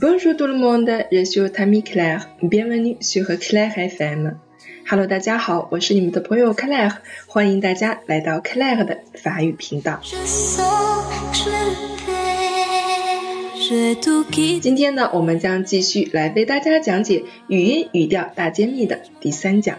[0.00, 2.28] Bonjour tout le monde, je suis Tammy Claire.
[2.42, 4.34] Bienvenue sur Claire FM.
[4.90, 6.96] Hello，大家好，我是你们的朋友 Claire，
[7.28, 10.00] 欢迎大家来到 Claire 的法语频道。
[14.60, 19.78] 今天呢，我们将继续来为大家讲解语音语调大揭秘的第三讲。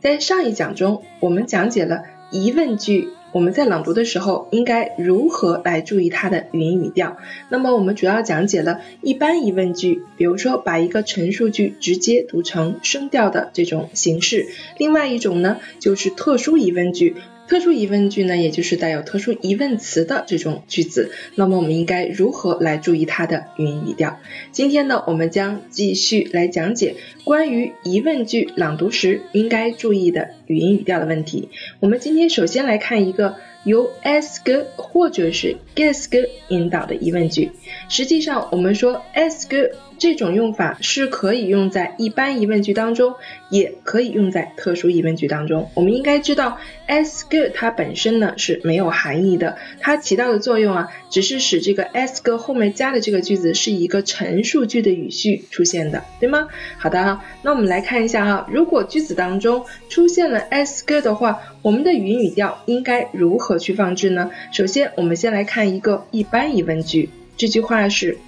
[0.00, 3.08] 在上一讲中，我们讲解了疑问句。
[3.30, 7.18] 我们在朗读的时候应该如何来注意它的语音语调？
[7.50, 14.46] 那么我们主要讲解了一般疑问句，比如说把一个陈述句直接读成声调的这种形式。
[14.78, 17.16] 另外一种呢，就是特殊疑问句。
[17.48, 21.10] 特殊疑问句呢，也就是带有特殊疑问词的这种句子。
[21.34, 24.20] 那么我们应该如何来注意它的语音语调？
[24.52, 31.48] 今天呢，我们将继续来讲解关于疑问句朗读时应该注意的语音语调的问题。
[31.80, 33.36] 我们今天首先来看一个。
[33.64, 37.50] 由 ask 或者是 ask 引导的疑问句，
[37.88, 43.14] 实际上我们说 ask 这种用法是可以用在一般疑问句当中，
[43.48, 45.70] 也可以用在特殊疑问句当中。
[45.74, 56.48] 我们应该知道 ask 它本身呢是没有含义的，它起到的作用啊，只是使这个 ask 后面加的这个句子是一个陈述句的语序出现的，对吗？
[56.76, 63.38] 好的哈，那我们来看一下哈，如果句子当中出现了 ask 的话，我们的语音语调应该如？
[63.38, 64.32] 何去放置呢？
[64.50, 67.08] 首先，我们先来看一个一般疑问句。
[67.36, 68.18] 这句话是：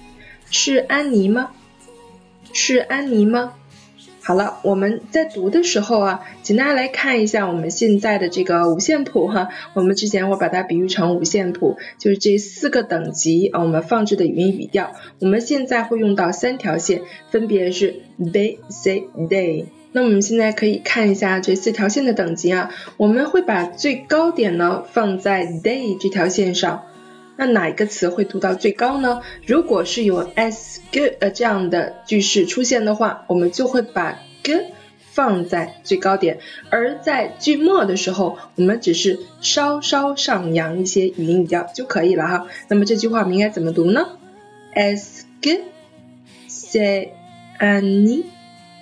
[0.49, 1.51] 是安妮吗？
[2.53, 3.53] 是安妮吗？
[4.23, 9.49] 好了，我们在读的时候啊，请大家来看一下我们现在的这个五线谱哈。
[9.73, 14.91] 我们之前我把它比喻成五线谱，就是这四个等级啊，我们放置的语音语调。
[15.19, 19.65] 我们现在会用到三条线，分别是 they、say、they。
[19.91, 26.83] 那我们现在可以看一下这四条线的等级啊，我们会把最高点呢放在 day 这条线上。
[27.41, 29.23] 那哪一个词会读到最高呢？
[29.47, 34.61] 如果是有 as good 呃这样的句式出现的话，我们就会把 good
[35.11, 36.37] 放在最高点，
[36.69, 42.45] 而在句末的时候，我们只是稍稍上扬一些语音语调就可以了哈。
[42.67, 44.07] 那么这句话我们应该怎么读呢
[44.75, 45.61] ？as good
[46.47, 47.13] say
[47.59, 48.25] any。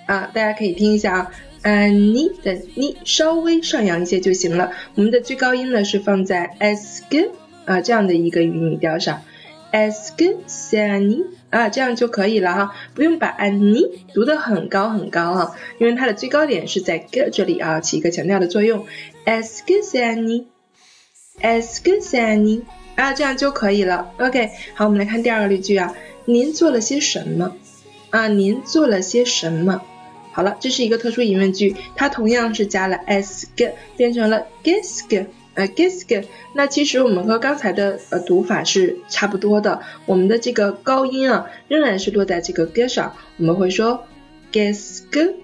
[0.04, 1.32] 啊，大家可以听一下啊，
[1.62, 4.72] 嗯，你的你稍微上扬一些就行了。
[4.96, 7.30] 我们的最高音呢是放在 as good
[7.64, 9.22] 啊这样的一个语音语调上
[9.70, 18.86] ，s g say any 啊这样就可以了哈，不用把 any 读得很高很高啊，因为它的最高点是在 ge 这里啊，起一个强调的作用
[19.24, 22.62] ，s g say any，s g say any
[22.96, 24.10] 啊这样就可以了。
[24.18, 25.94] OK，好，我们来看第二个例句啊，
[26.24, 27.56] 您做了些什么？
[28.10, 29.82] 啊，您做了些什么？
[30.32, 35.26] 好了，这是一个特殊疑问句，它同样是加了 s g，变成了 gisk，
[35.60, 36.24] 呃 gisk。
[36.54, 44.06] 那其实我们和刚才的呃读法是差不多的，我们的这个高音啊仍然是落在这个 g 上，我们会说
[44.52, 45.34] gisk，vous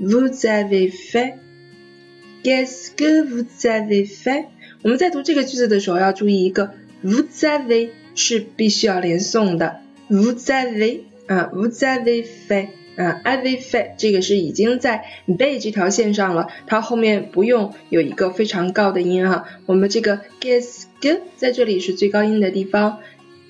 [0.00, 4.46] avez fait，gisk vous avez fait。
[4.82, 6.72] 我们在读这个句子的时候要注意一个
[7.04, 12.68] vous avez 是必须要连诵的，vous avez 啊，vous avez fait。
[12.94, 19.46] 啊，avez fait 这个是已经在 day 这条线上了，它后面不用有一个非常高的音哈。
[19.64, 22.98] 我们这个 guess g 在这里是最高音的地方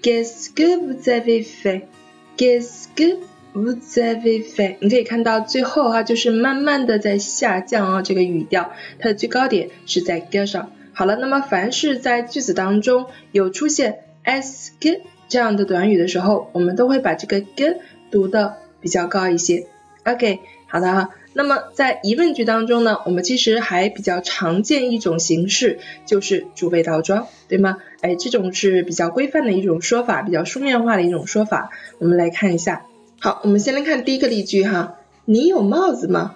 [0.00, 3.18] ，guess g vous avez fait，guess g
[3.52, 4.76] vous avez fait。
[4.80, 8.70] 你可以看到最后哈，就是慢慢的在下降啊，这个语调
[9.00, 10.70] 它的最高点是在 g 上。
[10.92, 17.74] 好了，那么凡是在句子当中有出现 s g 这样的短语的时候，我们都会把这个 g
[18.12, 18.61] 读的。
[18.82, 19.68] 比较高一些
[20.04, 21.08] ，OK，好的哈。
[21.34, 27.78] 那么在疑问句当中呢，我们其实还比较常见一种形式，就是主谓倒装，对吗？
[28.02, 31.70] 哎，这种是比较规范的一种说法，比较书面化的一种说法。
[31.98, 32.84] 我们来看一下，
[33.18, 36.34] 好，我们先来看第一个例句哈，你有帽子吗？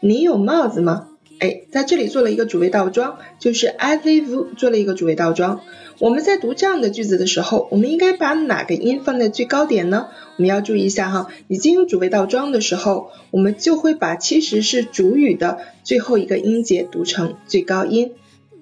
[0.00, 1.08] 你有帽子吗？
[1.40, 5.60] 哎，在这里做了一个主谓倒装，就是 avez-vous 做了一个主谓倒装。
[5.98, 10.08] 我们在读这样的句子的时候，我们应该把哪个音放在最高点呢？
[10.36, 18.12] 我们要注意一下哈，已经有主谓倒装的时候，我们就会把其实是主语的最后一个音节读成最高音。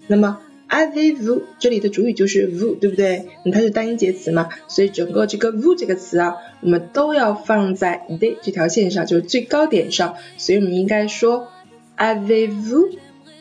[0.07, 3.27] 那么 avez-vous 这里的主语就是 v o u 对不对？
[3.53, 10.17] 它是单音节词嘛，所以整个这个 v o u 这个词啊，我们都要放在 they 这条线上，就是最高点上。
[10.39, 11.49] 所以我们应该说。
[11.97, 12.97] Avez-vous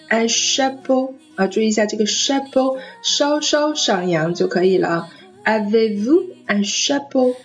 [0.10, 1.14] un chapeau？
[1.36, 5.10] 啊，注意一下这个 chapeau 稍稍上扬就可以了。
[5.46, 7.36] Avez-vous un chapeau？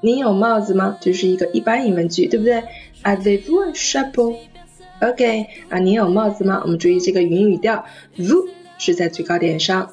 [0.00, 0.96] 你有帽子吗？
[1.00, 2.62] 这是一个一般疑问句，对不对
[3.02, 6.60] ？Avez-vous un chapeau？OK，啊，你有帽子吗？
[6.62, 7.84] 我们注意这个语音语调
[8.16, 8.48] vu
[8.78, 9.92] 是在最高点上。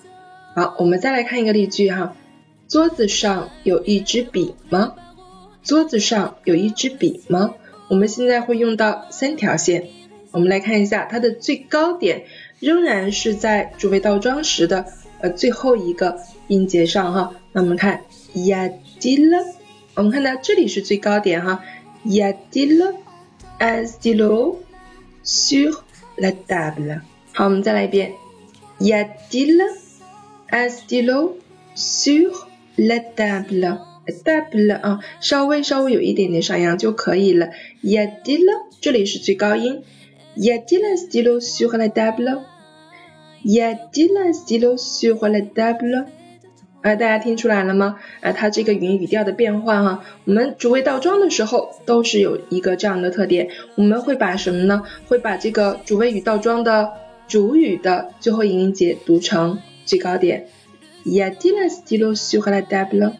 [0.54, 2.16] 好，我们再来看一个例句哈。
[2.68, 4.94] 桌子上有一支笔吗？
[5.64, 7.56] 桌子上有一支笔吗？
[7.90, 9.88] 我们现在会用到三条线。
[10.36, 12.24] 我们来看一下它的最高点，
[12.60, 14.86] 仍然是在主谓倒装时的
[15.22, 17.34] 呃最后一个音节上哈。
[17.54, 18.02] 那我们看
[18.34, 19.46] ，ya di l
[19.96, 21.64] 我们看到这里是最高点哈
[22.06, 22.96] ，ya di l
[23.60, 24.58] un stylo
[25.24, 25.80] sur
[26.18, 27.00] la table。
[27.32, 28.12] 好，我们再来一遍
[28.82, 29.64] ，ya di l
[30.52, 31.36] un stylo
[31.78, 32.34] sur
[32.76, 33.80] la table。
[34.24, 39.82] table 啊，稍微稍微有一点点上扬就可以了，ya di l 这里是最高音。
[40.38, 42.40] Y a-t-il un stylo sur la table?
[43.44, 46.08] Y a-t-il un stylo sur la table?
[46.82, 47.96] 啊，大家听出来了吗？
[48.22, 54.84] 啊，它这个语音语调的变化哈，我们主谓倒装的时候都是有一个这样的特点，我们会把什么呢？
[55.08, 56.92] 会把这个主谓语倒装的
[57.28, 60.48] 主语的最后一个音节读成最高点。
[61.06, 63.14] Y a-t-il un stylo sur la table?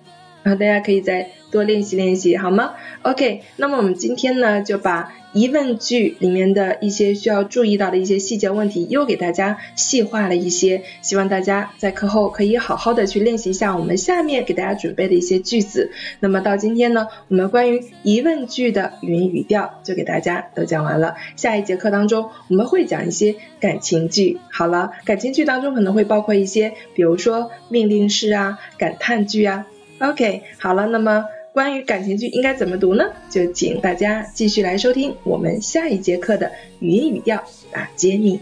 [0.46, 15.90] 然后大家可以再多练习练习，好吗？OK，那么我们今天呢就把疑问句里面的一些需要注意到的一些细节问题，又给大家细化了一些，希望大家在课后可以好好的去练习一下我们下面给大家准备的一些句子。
[16.20, 21.16] 那么到今天呢，我们关于疑问句的语音语调就给大家都讲完了。
[21.36, 24.38] 下一节课当中我们会讲一些感情句。
[24.52, 29.66] 好了，感情句当中可能会包括一些，比如说命令式啊、感叹句啊。
[30.10, 33.06] OK，好了，那么关于感情剧应该怎么读呢？
[33.30, 37.38] 就请大家继续来收听我们下一节课的语音语调
[37.72, 38.40] 啊，揭秘。